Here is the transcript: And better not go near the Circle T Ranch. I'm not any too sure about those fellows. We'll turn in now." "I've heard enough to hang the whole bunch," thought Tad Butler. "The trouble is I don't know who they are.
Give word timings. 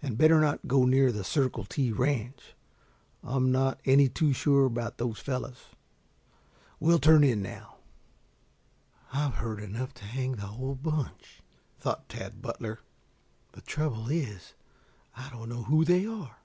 And 0.00 0.16
better 0.16 0.38
not 0.40 0.68
go 0.68 0.84
near 0.84 1.10
the 1.10 1.24
Circle 1.24 1.64
T 1.64 1.90
Ranch. 1.90 2.54
I'm 3.24 3.50
not 3.50 3.80
any 3.84 4.08
too 4.08 4.32
sure 4.32 4.66
about 4.66 4.98
those 4.98 5.18
fellows. 5.18 5.64
We'll 6.78 7.00
turn 7.00 7.24
in 7.24 7.42
now." 7.42 7.78
"I've 9.12 9.34
heard 9.34 9.58
enough 9.58 9.92
to 9.94 10.04
hang 10.04 10.36
the 10.36 10.46
whole 10.46 10.76
bunch," 10.76 11.42
thought 11.80 12.08
Tad 12.08 12.40
Butler. 12.40 12.82
"The 13.50 13.62
trouble 13.62 14.08
is 14.12 14.54
I 15.16 15.28
don't 15.30 15.48
know 15.48 15.64
who 15.64 15.84
they 15.84 16.06
are. 16.06 16.36